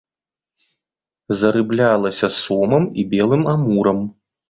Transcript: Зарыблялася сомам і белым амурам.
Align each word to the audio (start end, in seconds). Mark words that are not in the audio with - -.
Зарыблялася 1.43 2.33
сомам 2.41 2.83
і 2.99 3.09
белым 3.15 3.43
амурам. 3.57 3.99